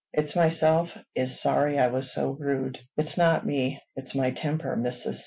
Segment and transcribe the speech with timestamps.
[0.13, 2.79] It's myself is sorry I was so rude.
[2.97, 5.19] It's not me; it's my temper, mis'ess.